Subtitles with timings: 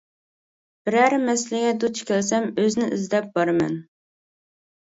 [0.89, 3.77] بىرەر مەسىلىگە دۇچ كەلسەم ئۆزىنى ئىزدەپ بارىمەن.